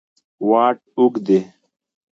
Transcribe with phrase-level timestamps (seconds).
[0.49, 1.39] واټ اوږد دی.